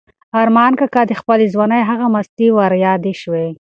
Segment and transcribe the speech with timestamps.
[0.41, 3.47] ارمان کاکا ته د خپلې ځوانۍ هغه مستۍ وریادې شوې.